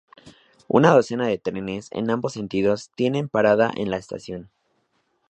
Una 0.77 0.89
docena 0.95 1.27
de 1.27 1.37
trenes, 1.37 1.89
en 1.91 2.09
ambos 2.09 2.33
sentidos, 2.33 2.89
tienen 2.95 3.29
parada 3.29 3.69
en 3.75 3.91
la 3.91 3.97
estación. 3.97 4.49